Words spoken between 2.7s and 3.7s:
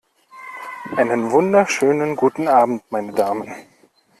meine Damen!